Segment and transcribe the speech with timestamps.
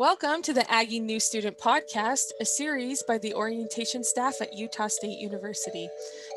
[0.00, 4.86] Welcome to the Aggie New Student Podcast, a series by the orientation staff at Utah
[4.86, 5.90] State University.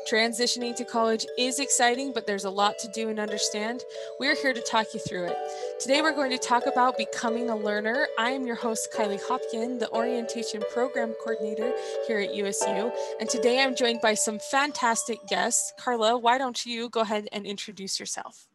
[0.06, 3.82] Transitioning to college is exciting, but there's a lot to do and understand.
[4.20, 5.36] We're here to talk you through it.
[5.80, 8.06] Today, we're going to talk about becoming a learner.
[8.18, 11.72] I am your host, Kylie Hopkin, the orientation program coordinator
[12.06, 12.92] here at USU.
[13.18, 15.72] And today, I'm joined by some fantastic guests.
[15.80, 18.46] Carla, why don't you go ahead and introduce yourself?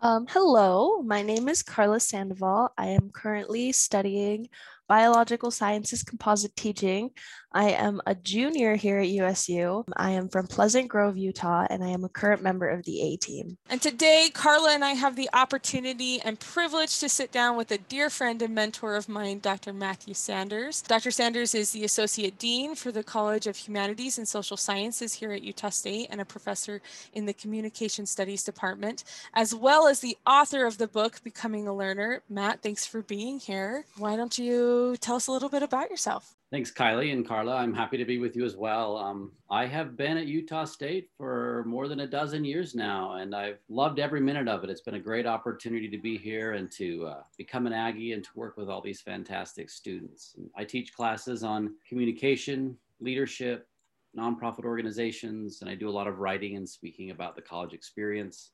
[0.00, 2.72] Um, hello, my name is Carla Sandoval.
[2.78, 4.48] I am currently studying
[4.88, 7.10] biological sciences composite teaching.
[7.52, 9.84] I am a junior here at USU.
[9.96, 13.16] I am from Pleasant Grove, Utah, and I am a current member of the A
[13.16, 13.56] team.
[13.70, 17.78] And today, Carla and I have the opportunity and privilege to sit down with a
[17.78, 19.72] dear friend and mentor of mine, Dr.
[19.72, 20.82] Matthew Sanders.
[20.82, 21.10] Dr.
[21.10, 25.42] Sanders is the Associate Dean for the College of Humanities and Social Sciences here at
[25.42, 26.82] Utah State and a professor
[27.14, 31.74] in the Communication Studies Department, as well as the author of the book, Becoming a
[31.74, 32.22] Learner.
[32.28, 33.86] Matt, thanks for being here.
[33.96, 36.34] Why don't you tell us a little bit about yourself.
[36.50, 37.56] Thanks, Kylie and Carla.
[37.56, 38.96] I'm happy to be with you as well.
[38.96, 43.34] Um, I have been at Utah State for more than a dozen years now, and
[43.34, 44.70] I've loved every minute of it.
[44.70, 48.24] It's been a great opportunity to be here and to uh, become an Aggie and
[48.24, 50.36] to work with all these fantastic students.
[50.56, 53.68] I teach classes on communication, leadership,
[54.16, 58.52] nonprofit organizations, and I do a lot of writing and speaking about the college experience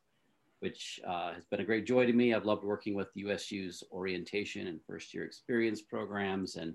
[0.65, 2.33] which uh, has been a great joy to me.
[2.33, 6.73] I've loved working with USU's orientation and first year experience programs, and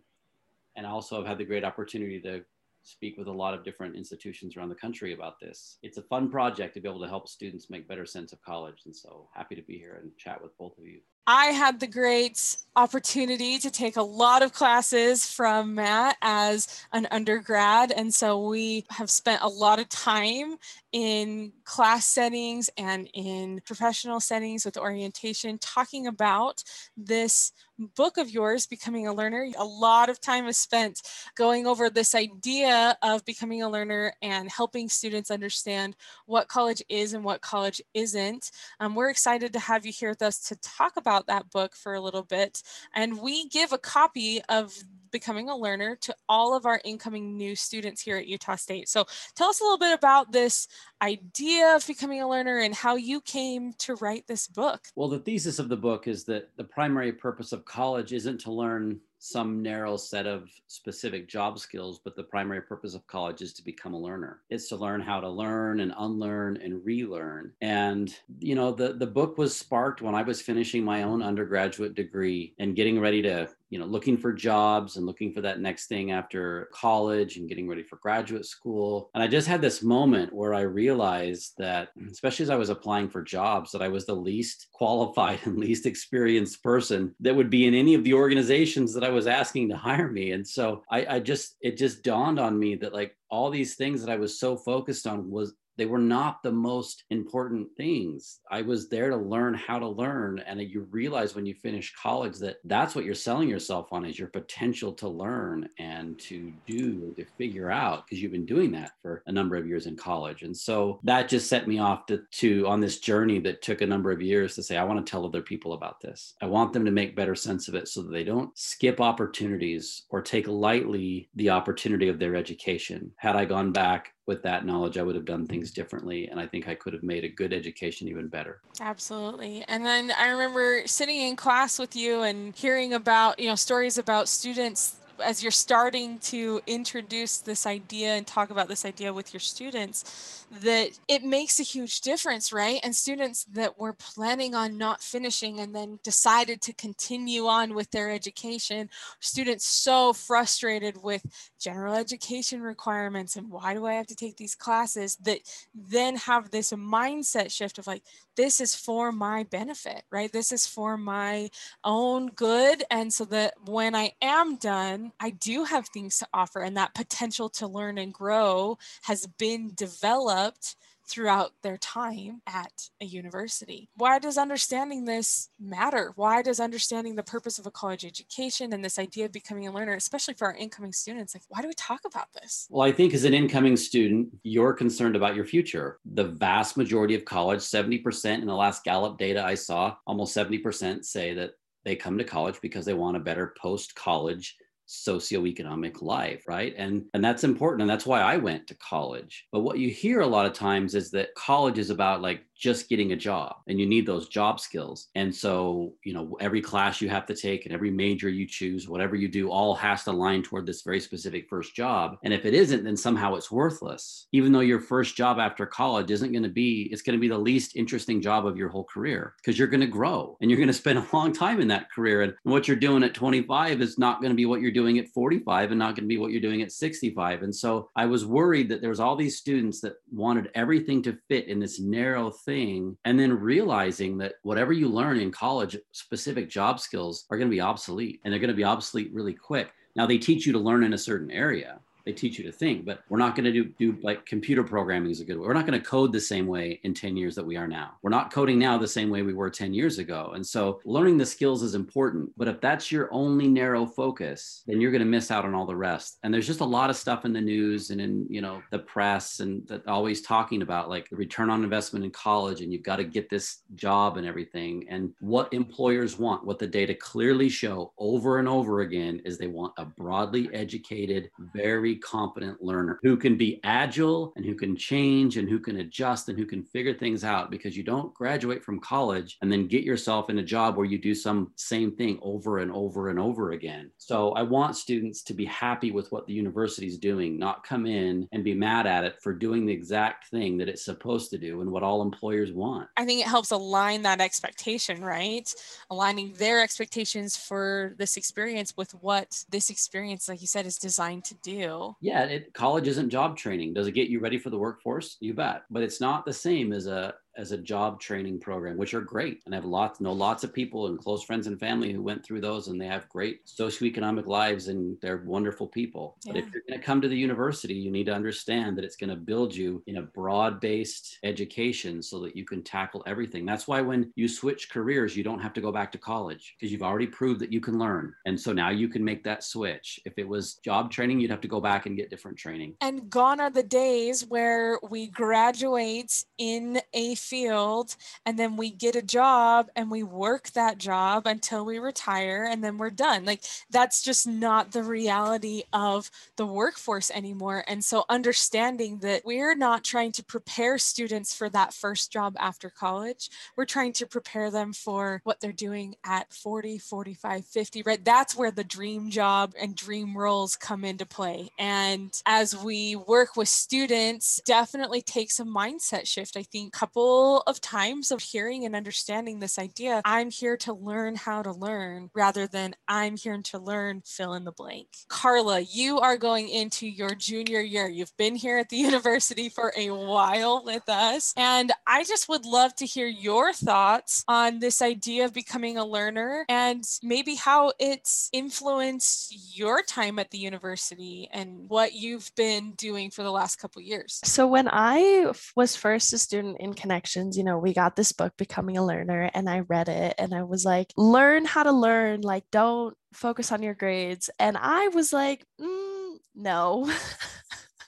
[0.75, 2.43] and also I've had the great opportunity to
[2.83, 5.79] speak with a lot of different institutions around the country about this.
[5.81, 8.83] It's a fun project to be able to help students make better sense of college,
[8.85, 10.99] and so happy to be here and chat with both of you.
[11.31, 17.07] I had the great opportunity to take a lot of classes from Matt as an
[17.11, 17.91] undergrad.
[17.91, 20.57] And so we have spent a lot of time
[20.91, 26.63] in class settings and in professional settings with orientation talking about
[26.97, 27.51] this
[27.95, 29.47] book of yours, Becoming a Learner.
[29.57, 31.01] A lot of time is spent
[31.35, 35.95] going over this idea of becoming a learner and helping students understand
[36.25, 38.51] what college is and what college isn't.
[38.79, 41.93] Um, we're excited to have you here with us to talk about that book for
[41.93, 42.61] a little bit.
[42.93, 44.73] And we give a copy of
[45.11, 48.89] becoming a learner to all of our incoming new students here at Utah State.
[48.89, 49.05] So
[49.35, 50.67] tell us a little bit about this
[51.01, 54.87] idea of becoming a learner and how you came to write this book.
[54.95, 58.51] Well, the thesis of the book is that the primary purpose of college isn't to
[58.51, 63.53] learn some narrow set of specific job skills, but the primary purpose of college is
[63.53, 64.39] to become a learner.
[64.49, 67.51] It's to learn how to learn and unlearn and relearn.
[67.59, 71.95] And, you know, the, the book was sparked when I was finishing my own undergraduate
[71.95, 75.87] degree and getting ready to you know looking for jobs and looking for that next
[75.87, 79.09] thing after college and getting ready for graduate school.
[79.13, 83.09] And i just had this moment where i realized that especially as i was applying
[83.09, 87.67] for jobs that i was the least qualified and least experienced person that would be
[87.67, 90.31] in any of the organizations that i was asking to hire me.
[90.31, 94.01] And so i, I just it just dawned on me that like all these things
[94.01, 98.41] that i was so focused on was they were not the most important things.
[98.51, 100.39] I was there to learn how to learn.
[100.39, 104.19] And you realize when you finish college that that's what you're selling yourself on is
[104.19, 108.91] your potential to learn and to do, to figure out, because you've been doing that
[109.01, 110.43] for a number of years in college.
[110.43, 113.87] And so that just set me off to, to on this journey that took a
[113.87, 116.35] number of years to say, I want to tell other people about this.
[116.41, 120.03] I want them to make better sense of it so that they don't skip opportunities
[120.09, 123.11] or take lightly the opportunity of their education.
[123.15, 126.27] Had I gone back with that knowledge, I would have done things differently.
[126.27, 128.61] And I think I could have made a good education even better.
[128.79, 129.65] Absolutely.
[129.67, 133.97] And then I remember sitting in class with you and hearing about, you know, stories
[133.97, 139.33] about students as you're starting to introduce this idea and talk about this idea with
[139.33, 142.79] your students that it makes a huge difference, right?
[142.83, 147.91] And students that were planning on not finishing and then decided to continue on with
[147.91, 148.89] their education,
[149.19, 151.23] students so frustrated with
[151.59, 155.39] general education requirements and why do I have to take these classes that
[155.75, 158.03] then have this mindset shift of like,
[158.35, 160.31] this is for my benefit, right?
[160.31, 161.49] This is for my
[161.83, 162.83] own good.
[162.89, 166.95] And so that when I am done, I do have things to offer and that
[166.95, 170.75] potential to learn and grow has been developed developed
[171.05, 173.89] throughout their time at a university.
[173.95, 176.11] Why does understanding this matter?
[176.15, 179.71] Why does understanding the purpose of a college education and this idea of becoming a
[179.71, 182.67] learner, especially for our incoming students, like why do we talk about this?
[182.69, 185.97] Well, I think as an incoming student, you're concerned about your future.
[186.13, 191.03] The vast majority of college, 70% in the last Gallup data I saw, almost 70%
[191.03, 191.53] say that
[191.85, 194.55] they come to college because they want a better post college
[194.89, 196.73] socioeconomic life right?
[196.75, 199.45] And and that's important and that's why i went to college.
[199.51, 202.89] But what you hear a lot of times is that college is about like just
[202.89, 205.07] getting a job and you need those job skills.
[205.15, 208.89] And so, you know, every class you have to take and every major you choose,
[208.89, 212.17] whatever you do, all has to align toward this very specific first job.
[212.23, 214.27] And if it isn't, then somehow it's worthless.
[214.33, 217.29] Even though your first job after college isn't going to be, it's going to be
[217.29, 220.57] the least interesting job of your whole career because you're going to grow and you're
[220.57, 222.23] going to spend a long time in that career.
[222.23, 225.07] And what you're doing at 25 is not going to be what you're doing at
[225.07, 227.43] 45 and not going to be what you're doing at 65.
[227.43, 231.17] And so I was worried that there was all these students that wanted everything to
[231.29, 236.49] fit in this narrow thing and then realizing that whatever you learn in college specific
[236.49, 239.69] job skills are going to be obsolete and they're going to be obsolete really quick.
[239.95, 242.85] Now they teach you to learn in a certain area they teach you to think
[242.85, 245.47] but we're not going to do, do like computer programming is a good way.
[245.47, 247.97] We're not going to code the same way in 10 years that we are now.
[248.01, 250.31] We're not coding now the same way we were 10 years ago.
[250.35, 254.81] And so learning the skills is important but if that's your only narrow focus then
[254.81, 256.17] you're going to miss out on all the rest.
[256.23, 258.79] And there's just a lot of stuff in the news and in you know the
[258.79, 262.83] press and that always talking about like the return on investment in college and you've
[262.83, 264.85] got to get this job and everything.
[264.89, 269.47] And what employers want what the data clearly show over and over again is they
[269.47, 275.37] want a broadly educated very competent learner who can be agile and who can change
[275.37, 278.79] and who can adjust and who can figure things out because you don't graduate from
[278.79, 282.59] college and then get yourself in a job where you do some same thing over
[282.59, 283.91] and over and over again.
[283.97, 287.85] So I want students to be happy with what the university is doing, not come
[287.85, 291.37] in and be mad at it for doing the exact thing that it's supposed to
[291.37, 292.87] do and what all employers want.
[292.97, 295.53] I think it helps align that expectation, right?
[295.89, 301.25] Aligning their expectations for this experience with what this experience, like you said, is designed
[301.25, 301.78] to do.
[302.01, 303.73] Yeah, it, college isn't job training.
[303.73, 305.17] Does it get you ready for the workforce?
[305.19, 305.63] You bet.
[305.69, 309.41] But it's not the same as a as a job training program, which are great.
[309.45, 312.23] And I have lots, know lots of people and close friends and family who went
[312.23, 316.17] through those and they have great socioeconomic lives and they're wonderful people.
[316.25, 316.33] Yeah.
[316.33, 318.97] But if you're going to come to the university, you need to understand that it's
[318.97, 323.45] going to build you in a broad based education so that you can tackle everything.
[323.45, 326.73] That's why when you switch careers, you don't have to go back to college because
[326.73, 328.13] you've already proved that you can learn.
[328.25, 329.99] And so now you can make that switch.
[330.03, 332.75] If it was job training, you'd have to go back and get different training.
[332.81, 337.95] And gone are the days where we graduate in a field
[338.25, 342.63] and then we get a job and we work that job until we retire and
[342.63, 343.23] then we're done.
[343.23, 347.63] Like that's just not the reality of the workforce anymore.
[347.67, 352.69] And so understanding that we're not trying to prepare students for that first job after
[352.69, 358.03] college, we're trying to prepare them for what they're doing at 40, 45, 50, right?
[358.03, 361.49] That's where the dream job and dream roles come into play.
[361.59, 366.35] And as we work with students, definitely takes a mindset shift.
[366.35, 371.15] I think couple of times of hearing and understanding this idea I'm here to learn
[371.15, 374.87] how to learn rather than I'm here to learn fill in the blank.
[375.07, 377.87] Carla, you are going into your junior year.
[377.87, 381.33] You've been here at the university for a while with us.
[381.37, 385.85] And I just would love to hear your thoughts on this idea of becoming a
[385.85, 392.73] learner and maybe how it's influenced your time at the university and what you've been
[392.73, 394.19] doing for the last couple years.
[394.23, 398.11] So when I was first a student in Connect connections you know we got this
[398.11, 401.71] book becoming a learner and i read it and i was like learn how to
[401.71, 406.91] learn like don't focus on your grades and i was like mm, no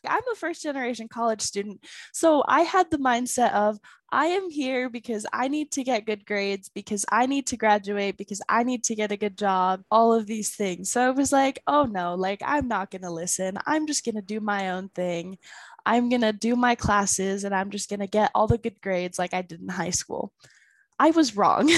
[0.07, 1.85] I'm a first generation college student.
[2.11, 3.77] So I had the mindset of
[4.11, 8.17] I am here because I need to get good grades, because I need to graduate,
[8.17, 10.91] because I need to get a good job, all of these things.
[10.91, 13.57] So I was like, oh no, like I'm not going to listen.
[13.65, 15.37] I'm just going to do my own thing.
[15.85, 18.81] I'm going to do my classes and I'm just going to get all the good
[18.81, 20.31] grades like I did in high school.
[20.99, 21.71] I was wrong.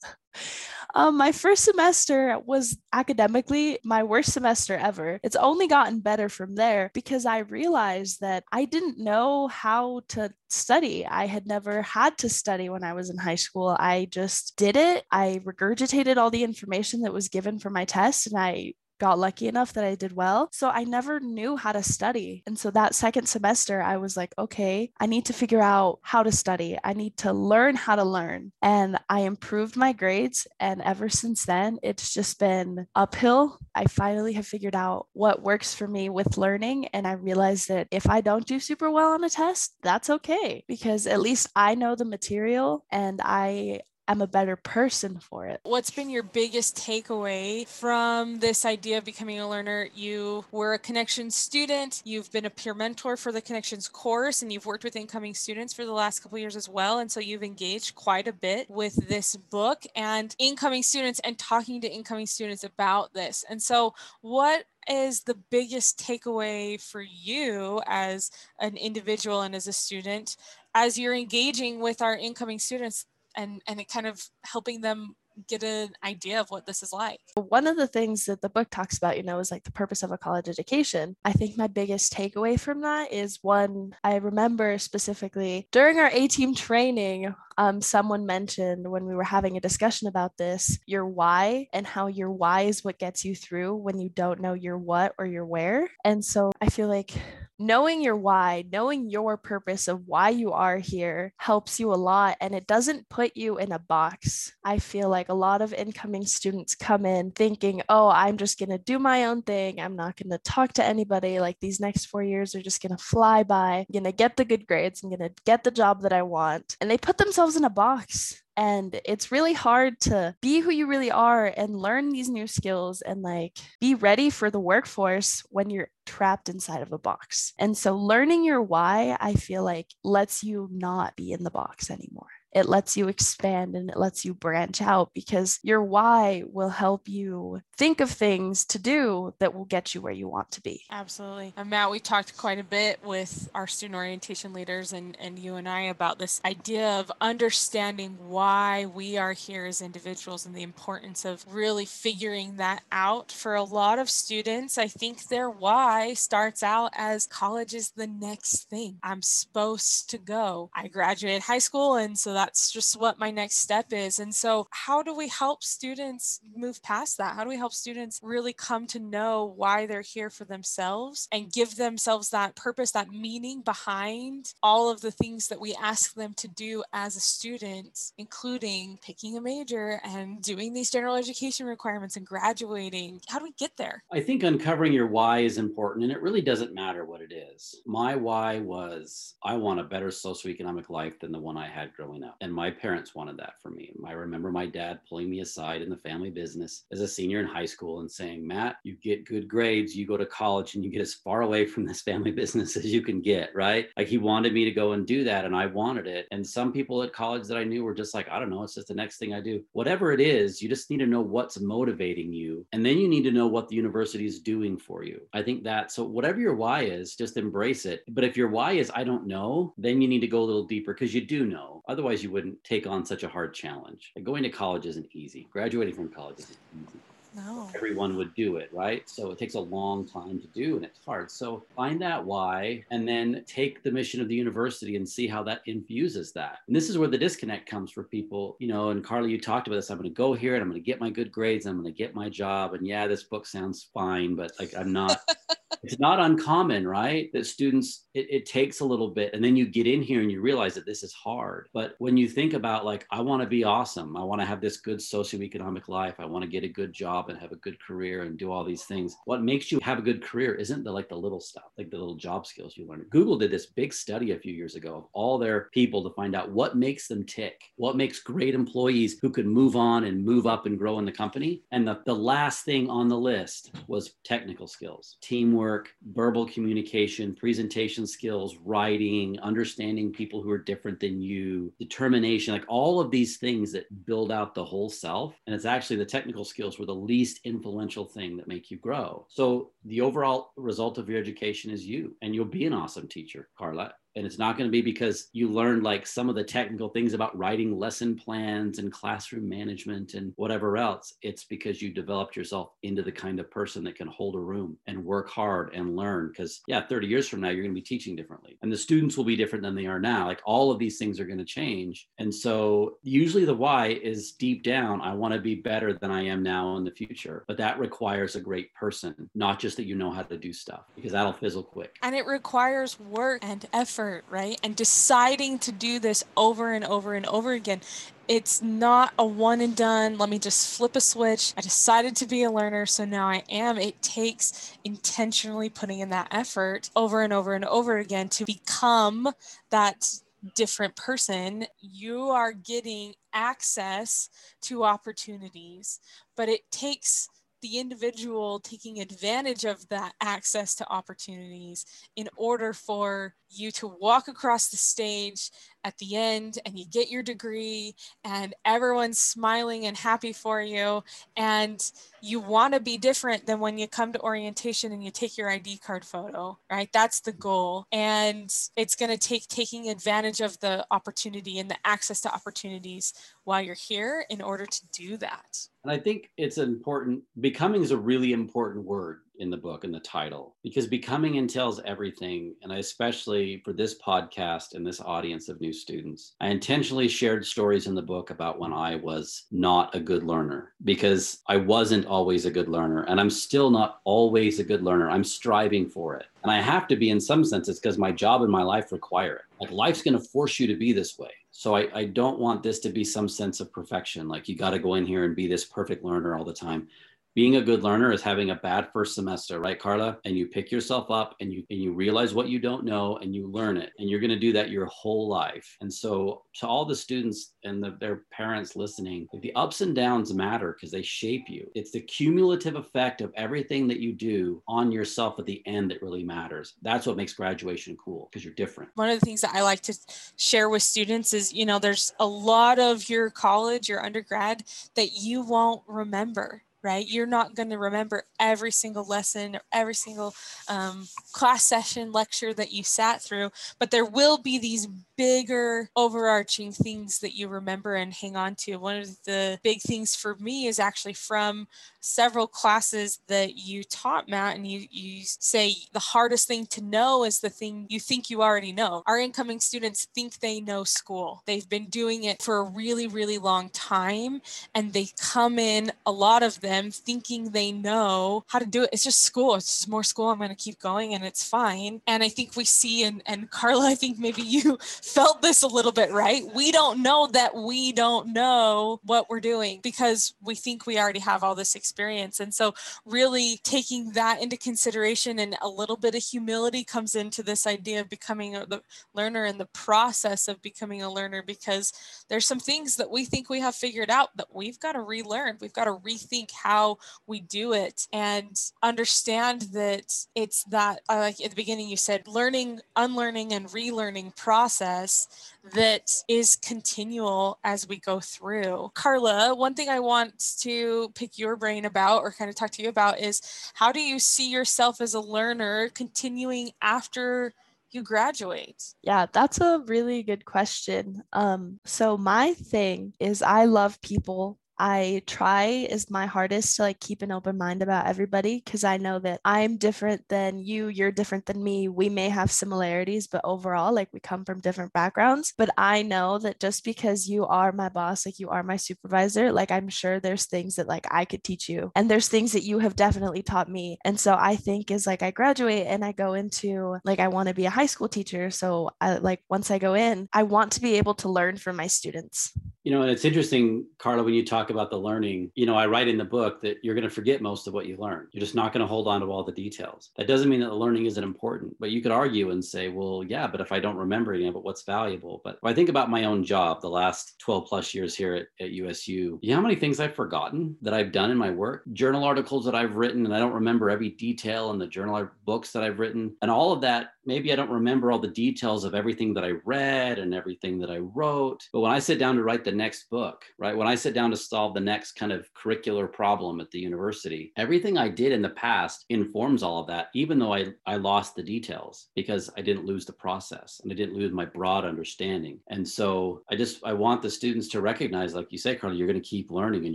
[0.94, 5.18] um, my first semester was academically my worst semester ever.
[5.22, 10.32] It's only gotten better from there because I realized that I didn't know how to
[10.48, 11.04] study.
[11.04, 13.76] I had never had to study when I was in high school.
[13.78, 15.04] I just did it.
[15.10, 19.48] I regurgitated all the information that was given for my test and I got lucky
[19.48, 20.48] enough that I did well.
[20.52, 22.42] So I never knew how to study.
[22.46, 26.22] And so that second semester, I was like, okay, I need to figure out how
[26.22, 26.78] to study.
[26.82, 28.52] I need to learn how to learn.
[28.62, 30.46] And I improved my grades.
[30.60, 33.58] And ever since then, it's just been uphill.
[33.74, 36.86] I finally have figured out what works for me with learning.
[36.88, 40.64] And I realized that if I don't do super well on a test, that's okay
[40.66, 45.60] because at least I know the material and I am a better person for it.
[45.64, 49.88] What's been your biggest takeaway from this idea of becoming a learner?
[49.94, 54.52] You were a Connections student, you've been a peer mentor for the Connections course, and
[54.52, 56.98] you've worked with incoming students for the last couple years as well.
[56.98, 61.80] And so you've engaged quite a bit with this book and incoming students and talking
[61.80, 63.44] to incoming students about this.
[63.48, 69.72] And so, what is the biggest takeaway for you as an individual and as a
[69.72, 70.36] student
[70.74, 75.14] as you're engaging with our incoming students and and it kind of helping them
[75.48, 77.20] get an idea of what this is like.
[77.34, 80.02] One of the things that the book talks about, you know, is like the purpose
[80.02, 81.16] of a college education.
[81.24, 86.28] I think my biggest takeaway from that is one I remember specifically during our A
[86.28, 91.66] team training, um, someone mentioned when we were having a discussion about this your why
[91.72, 95.14] and how your why is what gets you through when you don't know your what
[95.18, 95.90] or your where.
[96.04, 97.12] And so I feel like
[97.58, 102.36] knowing your why, knowing your purpose of why you are here helps you a lot
[102.40, 104.52] and it doesn't put you in a box.
[104.64, 108.70] I feel like a lot of incoming students come in thinking, oh, I'm just going
[108.70, 109.80] to do my own thing.
[109.80, 111.40] I'm not going to talk to anybody.
[111.40, 113.78] Like these next four years are just going to fly by.
[113.78, 115.02] I'm going to get the good grades.
[115.02, 116.76] I'm going to get the job that I want.
[116.80, 120.86] And they put themselves in a box and it's really hard to be who you
[120.86, 125.70] really are and learn these new skills and like be ready for the workforce when
[125.70, 127.52] you're trapped inside of a box.
[127.58, 131.90] And so learning your why, I feel like lets you not be in the box
[131.90, 136.70] anymore it lets you expand and it lets you branch out because your why will
[136.70, 140.62] help you think of things to do that will get you where you want to
[140.62, 140.82] be.
[140.90, 141.52] Absolutely.
[141.56, 145.56] And Matt, we talked quite a bit with our student orientation leaders and, and you
[145.56, 150.62] and I about this idea of understanding why we are here as individuals and the
[150.62, 153.32] importance of really figuring that out.
[153.32, 158.06] For a lot of students, I think their why starts out as college is the
[158.06, 158.98] next thing.
[159.02, 160.70] I'm supposed to go.
[160.74, 164.18] I graduated high school, and so that's just what my next step is.
[164.18, 167.34] And so, how do we help students move past that?
[167.34, 171.50] How do we help students really come to know why they're here for themselves and
[171.50, 176.34] give themselves that purpose, that meaning behind all of the things that we ask them
[176.34, 182.16] to do as a student, including picking a major and doing these general education requirements
[182.16, 183.20] and graduating?
[183.28, 184.04] How do we get there?
[184.12, 187.80] I think uncovering your why is important, and it really doesn't matter what it is.
[187.86, 192.22] My why was I want a better socioeconomic life than the one I had growing
[192.22, 192.25] up.
[192.40, 193.92] And my parents wanted that for me.
[194.06, 197.46] I remember my dad pulling me aside in the family business as a senior in
[197.46, 200.90] high school and saying, Matt, you get good grades, you go to college, and you
[200.90, 203.88] get as far away from this family business as you can get, right?
[203.96, 206.26] Like he wanted me to go and do that, and I wanted it.
[206.30, 208.74] And some people at college that I knew were just like, I don't know, it's
[208.74, 209.62] just the next thing I do.
[209.72, 212.66] Whatever it is, you just need to know what's motivating you.
[212.72, 215.20] And then you need to know what the university is doing for you.
[215.32, 218.02] I think that, so whatever your why is, just embrace it.
[218.08, 220.64] But if your why is, I don't know, then you need to go a little
[220.64, 221.82] deeper because you do know.
[222.16, 224.12] Otherwise, you wouldn't take on such a hard challenge.
[224.16, 225.48] Like going to college isn't easy.
[225.52, 226.98] Graduating from college isn't easy.
[227.34, 227.68] No.
[227.74, 229.02] Everyone would do it, right?
[229.06, 231.30] So it takes a long time to do and it's hard.
[231.30, 235.42] So find that why and then take the mission of the university and see how
[235.42, 236.60] that infuses that.
[236.66, 239.66] And this is where the disconnect comes for people, you know, and Carly, you talked
[239.66, 239.90] about this.
[239.90, 241.66] I'm going to go here and I'm going to get my good grades.
[241.66, 242.72] I'm going to get my job.
[242.72, 245.18] And yeah, this book sounds fine, but like I'm not.
[245.82, 247.30] it's not uncommon, right?
[247.32, 249.34] That students, it, it, takes a little bit.
[249.34, 251.68] And then you get in here and you realize that this is hard.
[251.74, 254.60] But when you think about, like, I want to be awesome, I want to have
[254.60, 257.78] this good socioeconomic life, I want to get a good job and have a good
[257.82, 259.16] career and do all these things.
[259.24, 261.98] What makes you have a good career isn't the like the little stuff, like the
[261.98, 263.06] little job skills you learn.
[263.10, 266.36] Google did this big study a few years ago of all their people to find
[266.36, 270.46] out what makes them tick, what makes great employees who could move on and move
[270.46, 271.62] up and grow in the company.
[271.72, 277.34] And the, the last thing on the list was technical skills, teamwork teamwork, verbal communication,
[277.34, 283.38] presentation skills, writing, understanding people who are different than you, determination, like all of these
[283.38, 285.34] things that build out the whole self.
[285.46, 289.26] And it's actually the technical skills were the least influential thing that make you grow.
[289.30, 293.48] So the overall result of your education is you, and you'll be an awesome teacher,
[293.56, 296.88] Carla and it's not going to be because you learned like some of the technical
[296.88, 301.14] things about writing lesson plans and classroom management and whatever else.
[301.22, 304.78] It's because you developed yourself into the kind of person that can hold a room
[304.86, 306.28] and work hard and learn.
[306.28, 308.58] Because yeah 30 years from now you're going to be teaching differently.
[308.62, 310.26] And the students will be different than they are now.
[310.26, 312.08] Like all of these things are going to change.
[312.18, 316.22] And so usually the why is deep down i want to be better than i
[316.22, 317.44] am now in the future.
[317.46, 320.84] But that requires a great person not just that you know how to do stuff
[320.94, 321.96] because that'll fizzle quick.
[322.02, 324.58] And it requires work and effort right?
[324.62, 327.80] And deciding to do this over and over and over again.
[328.28, 330.18] It's not a one and done.
[330.18, 331.54] Let me just flip a switch.
[331.56, 333.78] I decided to be a learner, so now I am.
[333.78, 339.28] It takes intentionally putting in that effort over and over and over again to become
[339.70, 340.08] that
[340.54, 341.66] different person.
[341.80, 344.28] You are getting access
[344.62, 346.00] to opportunities,
[346.36, 347.28] but it takes
[347.62, 351.84] the individual taking advantage of that access to opportunities
[352.16, 355.50] in order for you to walk across the stage
[355.86, 361.02] at the end and you get your degree and everyone's smiling and happy for you
[361.36, 365.38] and you want to be different than when you come to orientation and you take
[365.38, 366.88] your ID card photo, right?
[366.92, 367.86] That's the goal.
[367.92, 373.14] And it's going to take taking advantage of the opportunity and the access to opportunities
[373.44, 375.68] while you're here in order to do that.
[375.84, 379.94] And I think it's important, becoming is a really important word in the book and
[379.94, 385.48] the title because becoming entails everything and I especially for this podcast and this audience
[385.48, 389.94] of new students i intentionally shared stories in the book about when i was not
[389.94, 394.60] a good learner because i wasn't always a good learner and i'm still not always
[394.60, 395.10] a good learner.
[395.10, 396.26] I'm striving for it.
[396.42, 399.36] And i have to be in some senses because my job and my life require
[399.36, 399.44] it.
[399.60, 401.30] Like life's going to force you to be this way.
[401.50, 404.70] So I, I don't want this to be some sense of perfection like you got
[404.70, 406.88] to go in here and be this perfect learner all the time
[407.36, 410.18] being a good learner is having a bad first semester right carla?
[410.24, 413.34] And you pick yourself up and you and you realize what you don't know and
[413.34, 415.76] you learn it and you're going to do that your whole life.
[415.82, 420.32] And so to all the students and the, their parents listening the ups and downs
[420.32, 421.70] matter because they shape you.
[421.74, 426.00] It's the cumulative effect of everything that you do on yourself at the end that
[426.00, 426.72] really matters.
[426.80, 428.90] That's what makes graduation cool because you're different.
[428.94, 429.94] One of the things that i like to
[430.36, 434.64] share with students is you know there's a lot of your college your undergrad
[434.94, 437.04] that you won't remember right?
[437.08, 440.34] You're not going to remember every single lesson or every single
[440.68, 443.50] um, class session lecture that you sat through,
[443.80, 448.76] but there will be these bigger overarching things that you remember and hang on to.
[448.76, 451.66] One of the big things for me is actually from
[452.00, 457.24] several classes that you taught, Matt, and you, you say the hardest thing to know
[457.24, 459.02] is the thing you think you already know.
[459.06, 461.42] Our incoming students think they know school.
[461.46, 464.40] They've been doing it for a really, really long time,
[464.74, 468.90] and they come in, a lot of them, thinking they know how to do it.
[468.92, 469.56] It's just school.
[469.56, 470.28] It's just more school.
[470.28, 472.00] I'm going to keep going, and it's fine.
[472.06, 475.68] And I think we see, and, and Carla, I think maybe you felt this a
[475.68, 476.42] little bit, right?
[476.52, 481.20] We don't know that we don't know what we're doing because we think we already
[481.20, 482.40] have all this experience.
[482.40, 487.42] And so, really taking that into consideration and a little bit of humility comes into
[487.42, 488.66] this idea of becoming a
[489.14, 491.92] learner and the process of becoming a learner because
[492.28, 495.56] there's some things that we think we have figured out that we've got to relearn.
[495.60, 496.98] We've got to rethink how
[497.28, 502.26] we do it and understand that it's that, uh, like at the beginning, you said
[502.26, 505.28] learning, unlearning, and relearning process process
[505.74, 508.90] that is continual as we go through.
[508.94, 512.82] Carla, one thing I want to pick your brain about or kind of talk to
[512.82, 513.42] you about is
[513.74, 517.52] how do you see yourself as a learner continuing after
[517.90, 518.94] you graduate?
[519.02, 521.22] Yeah, that's a really good question.
[521.32, 524.58] Um, so my thing is I love people.
[524.78, 528.96] I try as my hardest to like keep an open mind about everybody because I
[528.96, 531.88] know that I'm different than you, you're different than me.
[531.88, 535.52] We may have similarities, but overall, like we come from different backgrounds.
[535.56, 539.52] But I know that just because you are my boss, like you are my supervisor,
[539.52, 542.64] like I'm sure there's things that like I could teach you, and there's things that
[542.64, 543.98] you have definitely taught me.
[544.04, 547.48] And so I think is like I graduate and I go into like I want
[547.48, 548.50] to be a high school teacher.
[548.50, 551.76] So I like once I go in, I want to be able to learn from
[551.76, 552.52] my students.
[552.86, 555.86] You know, and it's interesting, Carla, when you talk about the learning, you know, I
[555.86, 558.28] write in the book that you're going to forget most of what you learned.
[558.30, 560.10] You're just not going to hold on to all the details.
[560.14, 563.24] That doesn't mean that the learning isn't important, but you could argue and say, well,
[563.26, 565.40] yeah, but if I don't remember any of it, what's valuable?
[565.42, 568.70] But I think about my own job, the last 12 plus years here at, at
[568.70, 571.82] USU, you know how many things I've forgotten that I've done in my work?
[571.92, 575.72] Journal articles that I've written, and I don't remember every detail in the journal books
[575.72, 576.36] that I've written.
[576.40, 579.54] And all of that maybe I don't remember all the details of everything that I
[579.64, 581.68] read and everything that I wrote.
[581.72, 584.30] But when I sit down to write the next book, right, when I sit down
[584.30, 588.42] to solve the next kind of curricular problem at the university, everything I did in
[588.42, 592.60] the past informs all of that, even though I, I lost the details because I
[592.60, 595.58] didn't lose the process and I didn't lose my broad understanding.
[595.68, 599.06] And so I just, I want the students to recognize, like you say, Carla, you're
[599.06, 599.94] going to keep learning and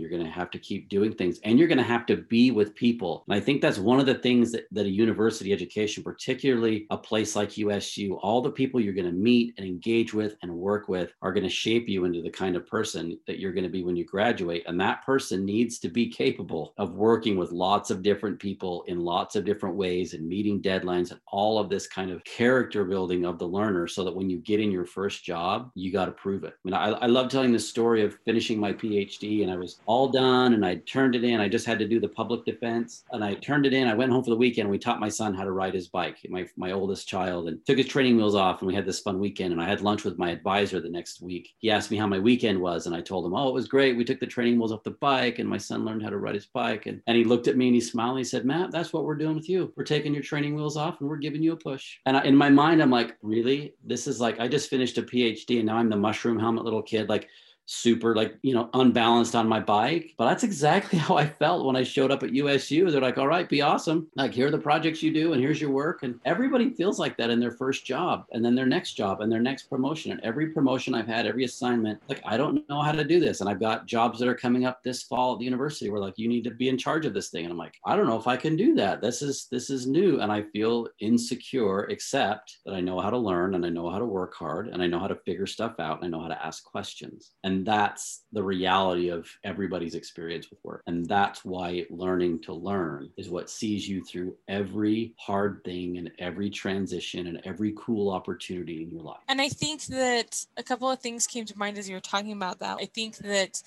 [0.00, 2.50] you're going to have to keep doing things and you're going to have to be
[2.50, 3.24] with people.
[3.28, 6.96] And I think that's one of the things that, that a university education, particularly a
[6.96, 10.88] place like USU, all the people you're going to meet and engage with and work
[10.88, 13.70] with are going to shape you into the kind of person that you're going to
[13.70, 14.64] be when you graduate.
[14.66, 18.98] And that person needs to be capable of working with lots of different people in
[18.98, 23.26] lots of different ways and meeting deadlines and all of this kind of character building
[23.26, 26.12] of the learner so that when you get in your first job, you got to
[26.12, 26.54] prove it.
[26.54, 29.80] I mean, I, I love telling the story of finishing my PhD and I was
[29.84, 31.40] all done and I turned it in.
[31.40, 33.86] I just had to do the public defense and I turned it in.
[33.86, 34.70] I went home for the weekend.
[34.70, 36.16] We taught my son how to ride his bike.
[36.30, 39.18] My, my oldest child and took his training wheels off and we had this fun
[39.18, 41.50] weekend and I had lunch with my advisor the next week.
[41.58, 42.86] He asked me how my weekend weekend was.
[42.86, 43.96] And I told him, oh, it was great.
[43.96, 46.34] We took the training wheels off the bike and my son learned how to ride
[46.34, 46.86] his bike.
[46.86, 49.04] And, and he looked at me and he smiled and he said, Matt, that's what
[49.04, 49.72] we're doing with you.
[49.76, 51.98] We're taking your training wheels off and we're giving you a push.
[52.06, 53.74] And I, in my mind, I'm like, really?
[53.84, 56.82] This is like, I just finished a PhD and now I'm the mushroom helmet little
[56.82, 57.08] kid.
[57.08, 57.28] Like,
[57.66, 61.76] super like you know unbalanced on my bike but that's exactly how i felt when
[61.76, 64.08] i showed up at usu they're like all right be awesome.
[64.16, 66.02] Like here are the projects you do and here's your work.
[66.02, 69.30] And everybody feels like that in their first job and then their next job and
[69.30, 72.92] their next promotion and every promotion i've had every assignment like i don't know how
[72.92, 73.40] to do this.
[73.40, 76.18] And i've got jobs that are coming up this fall at the university where like
[76.18, 77.44] you need to be in charge of this thing.
[77.44, 79.02] And i'm like i don't know if i can do that.
[79.02, 80.20] This is this is new.
[80.20, 83.98] And i feel insecure except that i know how to learn and i know how
[83.98, 86.28] to work hard and i know how to figure stuff out and i know how
[86.28, 87.32] to ask questions.
[87.44, 90.82] And and that's the reality of everybody's experience with work.
[90.86, 96.10] And that's why learning to learn is what sees you through every hard thing and
[96.18, 99.20] every transition and every cool opportunity in your life.
[99.28, 102.32] And i think that a couple of things came to mind as you were talking
[102.32, 102.78] about that.
[102.80, 103.62] I think that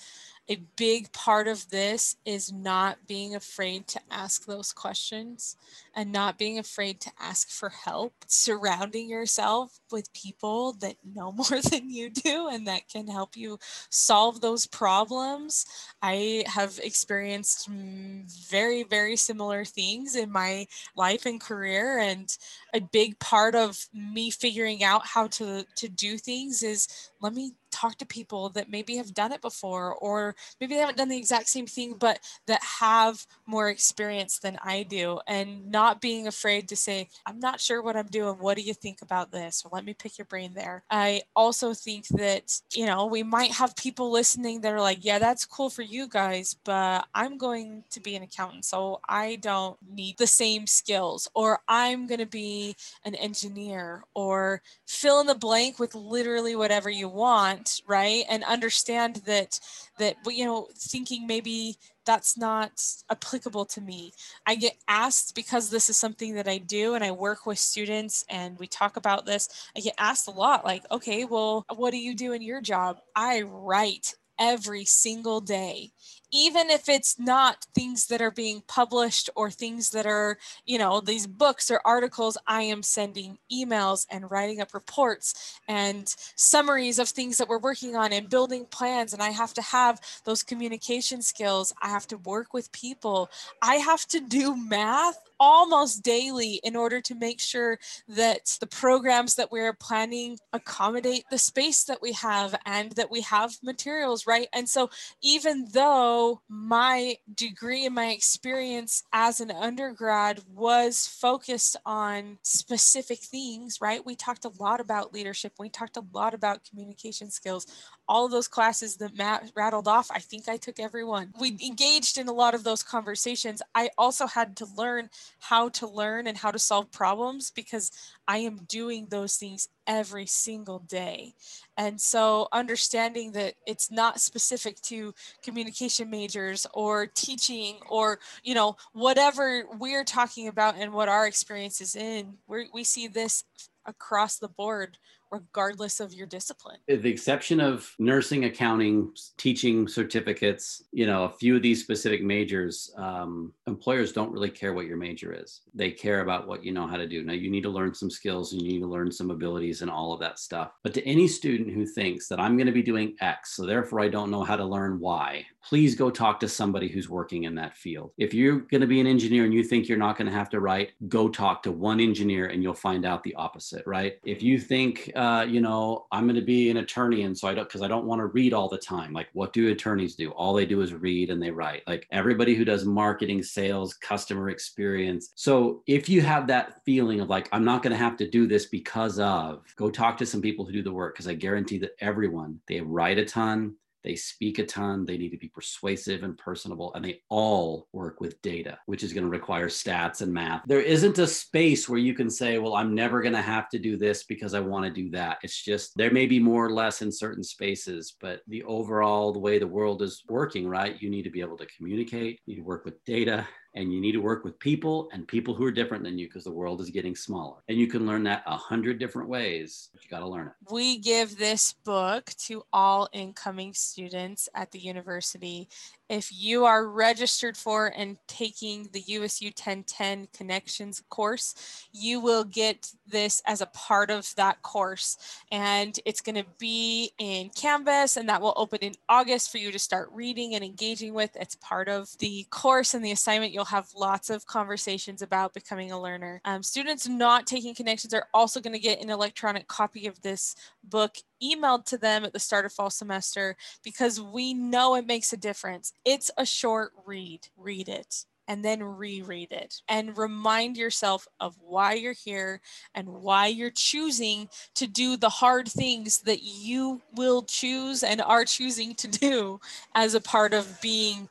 [0.48, 5.56] a big part of this is not being afraid to ask those questions
[5.94, 11.60] and not being afraid to ask for help, surrounding yourself with people that know more
[11.70, 13.58] than you do and that can help you
[13.90, 15.66] solve those problems.
[16.00, 21.98] I have experienced very, very similar things in my life and career.
[21.98, 22.36] And
[22.72, 27.52] a big part of me figuring out how to, to do things is let me
[27.76, 31.16] talk to people that maybe have done it before or maybe they haven't done the
[31.16, 36.68] exact same thing but that have more experience than I do and not being afraid
[36.68, 38.36] to say I'm not sure what I'm doing.
[38.36, 39.62] What do you think about this?
[39.64, 40.82] Or let me pick your brain there.
[40.90, 45.18] I also think that you know we might have people listening that are like yeah
[45.18, 49.76] that's cool for you guys but I'm going to be an accountant so I don't
[49.88, 55.34] need the same skills or I'm going to be an engineer or fill in the
[55.34, 58.24] blank with literally whatever you want right?
[58.28, 59.60] And understand that
[59.98, 62.70] that you know thinking maybe that's not
[63.10, 64.12] applicable to me.
[64.46, 68.24] I get asked because this is something that i do and i work with students
[68.28, 69.48] and we talk about this.
[69.76, 72.98] I get asked a lot like okay well what do you do in your job?
[73.14, 75.90] I write every single day
[76.32, 81.00] even if it's not things that are being published or things that are, you know,
[81.00, 87.08] these books or articles, I am sending emails and writing up reports and summaries of
[87.08, 89.12] things that we're working on and building plans.
[89.12, 91.72] And I have to have those communication skills.
[91.80, 93.30] I have to work with people.
[93.62, 99.34] I have to do math almost daily in order to make sure that the programs
[99.34, 104.48] that we're planning accommodate the space that we have and that we have materials, right?
[104.52, 104.90] And so
[105.22, 106.15] even though
[106.48, 114.04] my degree and my experience as an undergrad was focused on specific things, right?
[114.04, 117.66] We talked a lot about leadership, we talked a lot about communication skills
[118.08, 121.32] all of those classes that Matt rattled off, I think I took every one.
[121.40, 123.62] We engaged in a lot of those conversations.
[123.74, 127.90] I also had to learn how to learn and how to solve problems because
[128.28, 131.34] I am doing those things every single day.
[131.76, 138.76] And so understanding that it's not specific to communication majors or teaching or, you know,
[138.92, 143.44] whatever we're talking about and what our experience is in, we we see this
[143.86, 144.98] across the board
[145.30, 146.78] regardless of your discipline.
[146.88, 152.92] The exception of nursing, accounting, teaching certificates, you know, a few of these specific majors,
[152.96, 155.62] um, employers don't really care what your major is.
[155.74, 157.22] They care about what you know how to do.
[157.22, 159.90] Now, you need to learn some skills and you need to learn some abilities and
[159.90, 160.72] all of that stuff.
[160.82, 164.00] But to any student who thinks that I'm going to be doing X, so therefore
[164.00, 167.54] I don't know how to learn Y, please go talk to somebody who's working in
[167.56, 168.12] that field.
[168.18, 170.48] If you're going to be an engineer and you think you're not going to have
[170.50, 174.18] to write, go talk to one engineer and you'll find out the opposite, right?
[174.24, 177.54] If you think, uh, you know, I'm going to be an attorney and so I
[177.54, 179.12] don't, because I don't want to read all the time.
[179.12, 180.30] Like, what do attorneys do?
[180.30, 181.82] All they do is read and they write.
[181.88, 185.32] Like, everybody who does marketing, sales, customer experience.
[185.34, 188.46] So, if you have that feeling of like, I'm not going to have to do
[188.46, 191.78] this because of, go talk to some people who do the work because I guarantee
[191.78, 193.74] that everyone, they write a ton,
[194.06, 198.20] they speak a ton, they need to be persuasive and personable, and they all work
[198.20, 200.62] with data, which is going to require stats and math.
[200.66, 203.80] There isn't a space where you can say, well, I'm never going to have to
[203.80, 205.38] do this because I want to do that.
[205.42, 209.40] It's just there may be more or less in certain spaces, but the overall, the
[209.40, 211.02] way the world is working, right?
[211.02, 214.20] You need to be able to communicate, you work with data, and you need to
[214.20, 217.14] work with people and people who are different than you because the world is getting
[217.14, 220.48] smaller and you can learn that a hundred different ways but you got to learn
[220.48, 225.68] it we give this book to all incoming students at the university
[226.08, 232.92] if you are registered for and taking the USU 1010 Connections course, you will get
[233.06, 235.16] this as a part of that course.
[235.50, 239.72] And it's going to be in Canvas, and that will open in August for you
[239.72, 241.34] to start reading and engaging with.
[241.34, 243.52] It's part of the course and the assignment.
[243.52, 246.40] You'll have lots of conversations about becoming a learner.
[246.44, 250.54] Um, students not taking Connections are also going to get an electronic copy of this
[250.84, 255.32] book emailed to them at the start of fall semester because we know it makes
[255.32, 255.92] a difference.
[256.04, 261.94] It's a short read, read it and then reread it and remind yourself of why
[261.94, 262.60] you're here
[262.94, 268.44] and why you're choosing to do the hard things that you will choose and are
[268.44, 269.60] choosing to do
[269.94, 271.28] as a part of being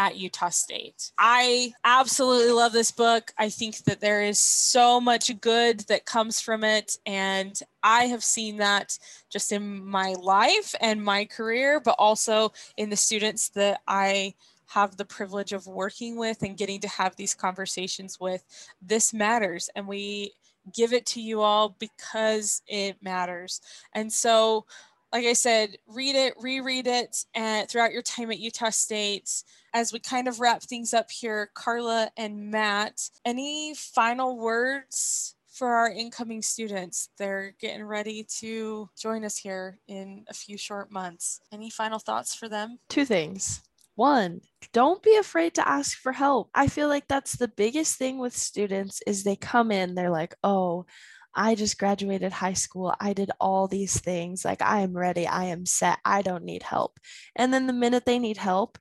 [0.00, 1.12] at Utah State.
[1.18, 3.32] I absolutely love this book.
[3.36, 6.96] I think that there is so much good that comes from it.
[7.04, 12.88] And I have seen that just in my life and my career, but also in
[12.88, 14.32] the students that I
[14.68, 18.42] have the privilege of working with and getting to have these conversations with.
[18.80, 19.68] This matters.
[19.76, 20.32] And we
[20.74, 23.60] give it to you all because it matters.
[23.94, 24.64] And so,
[25.12, 29.30] like I said, read it, reread it, and throughout your time at Utah State.
[29.72, 35.68] As we kind of wrap things up here, Carla and Matt, any final words for
[35.74, 37.08] our incoming students?
[37.18, 41.40] They're getting ready to join us here in a few short months.
[41.52, 42.78] Any final thoughts for them?
[42.88, 43.62] Two things.
[43.96, 44.40] One,
[44.72, 46.48] don't be afraid to ask for help.
[46.54, 50.34] I feel like that's the biggest thing with students is they come in, they're like,
[50.42, 50.86] "Oh,
[51.34, 52.94] I just graduated high school.
[53.00, 54.44] I did all these things.
[54.44, 55.26] Like, I am ready.
[55.26, 55.98] I am set.
[56.04, 56.98] I don't need help.
[57.36, 58.78] And then the minute they need help,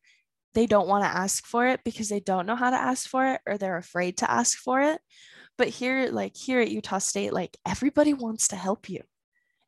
[0.54, 3.34] they don't want to ask for it because they don't know how to ask for
[3.34, 5.00] it or they're afraid to ask for it.
[5.58, 9.02] But here, like here at Utah State, like everybody wants to help you.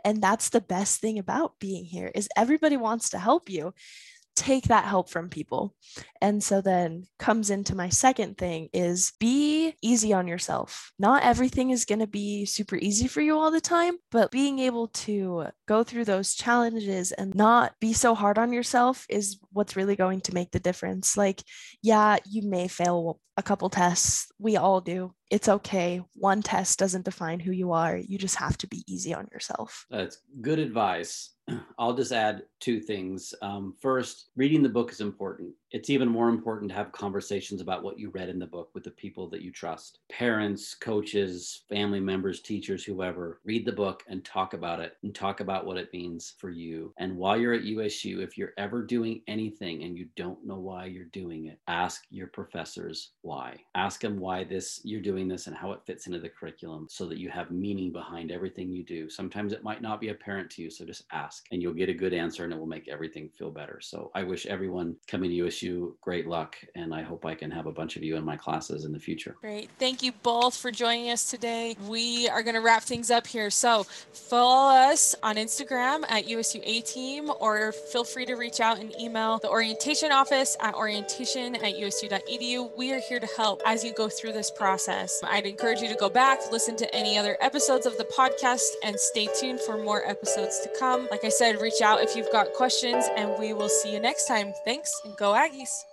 [0.04, 3.74] And that's the best thing about being here is everybody wants to help you
[4.36, 5.76] take that help from people.
[6.22, 10.92] And so then comes into my second thing is be easy on yourself.
[10.98, 14.60] Not everything is going to be super easy for you all the time, but being
[14.60, 19.76] able to go through those challenges and not be so hard on yourself is what's
[19.76, 21.18] really going to make the difference.
[21.18, 21.44] Like,
[21.82, 24.32] yeah, you may fail a couple tests.
[24.38, 25.14] We all do.
[25.30, 26.02] It's okay.
[26.16, 27.98] One test doesn't define who you are.
[27.98, 29.86] You just have to be easy on yourself.
[29.90, 31.32] That's good advice.
[31.78, 33.34] I'll just add two things.
[33.42, 35.54] Um, first, reading the book is important.
[35.72, 38.84] It's even more important to have conversations about what you read in the book with
[38.84, 43.40] the people that you trust parents, coaches, family members, teachers, whoever.
[43.46, 46.94] Read the book and talk about it and talk about what it means for you.
[46.98, 50.86] And while you're at USU, if you're ever doing anything and you don't know why
[50.86, 53.58] you're doing it, ask your professors why.
[53.74, 57.06] Ask them why this you're doing this and how it fits into the curriculum so
[57.06, 59.10] that you have meaning behind everything you do.
[59.10, 61.94] Sometimes it might not be apparent to you, so just ask and you'll get a
[61.94, 63.80] good answer and it will make everything feel better.
[63.82, 66.56] So I wish everyone coming to USU you great luck.
[66.76, 69.00] And I hope I can have a bunch of you in my classes in the
[69.00, 69.36] future.
[69.42, 69.70] Great.
[69.80, 71.76] Thank you both for joining us today.
[71.88, 73.50] We are going to wrap things up here.
[73.50, 78.80] So follow us on Instagram at USU A Team or feel free to reach out
[78.80, 82.78] and email the orientation office at orientation at usu.edu.
[82.78, 85.22] We are here to help as you go through this process.
[85.24, 89.00] I'd encourage you to go back, listen to any other episodes of the podcast, and
[89.00, 91.08] stay tuned for more episodes to come.
[91.12, 94.28] Like I said, reach out if you've got questions, and we will see you next
[94.28, 94.54] time.
[94.66, 95.86] Thanks and go Aggies he's